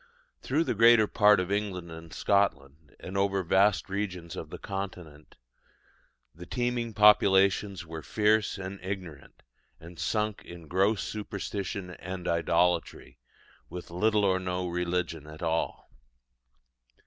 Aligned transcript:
Through 0.41 0.63
the 0.63 0.73
greater 0.73 1.05
part 1.05 1.39
of 1.39 1.51
England 1.51 1.91
and 1.91 2.11
Scotland, 2.11 2.95
and 2.99 3.15
over 3.15 3.43
vast 3.43 3.87
regions 3.87 4.35
of 4.35 4.49
the 4.49 4.57
Continent, 4.57 5.35
the 6.33 6.47
teeming 6.47 6.95
populations 6.95 7.85
were 7.85 8.01
fierce 8.01 8.57
and 8.57 8.79
ignorant, 8.83 9.43
and 9.79 9.99
sunk 9.99 10.43
in 10.43 10.67
gross 10.67 11.03
superstition 11.03 11.91
and 11.91 12.27
idolatry, 12.27 13.19
or 13.69 13.75
with 13.75 13.91
little 13.91 14.25
or 14.25 14.39
no 14.39 14.67
religion 14.67 15.27
at 15.27 15.43
all. 15.43 15.91